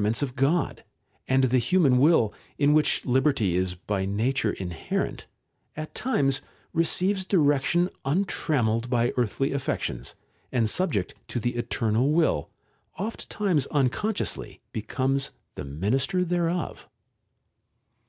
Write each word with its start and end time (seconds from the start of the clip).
62 0.00 0.06
LEITERS 0.06 0.22
OF 0.22 0.28
DANTE 0.28 0.30
rnents 0.30 0.30
of 0.30 0.36
God; 0.36 0.84
and 1.26 1.44
the 1.44 1.58
human 1.58 1.98
will, 1.98 2.32
in 2.56 2.72
which 2.72 3.04
liberty 3.04 3.56
is 3.56 3.74
by 3.74 4.06
nature 4.06 4.52
inherent, 4.52 5.26
at 5.76 5.92
times 5.92 6.40
receives 6.72 7.24
direction 7.24 7.90
untram 8.04 8.66
melled 8.66 8.88
by 8.88 9.12
earthly 9.16 9.50
affections, 9.52 10.14
and 10.52 10.70
subject 10.70 11.14
to 11.26 11.40
the 11.40 11.56
Eternal 11.56 12.12
Will 12.12 12.48
oft 12.96 13.28
times 13.28 13.66
unconsciously 13.72 14.60
becomes 14.70 15.32
the 15.56 15.64
minister 15.64 16.24
thereof. 16.24 16.88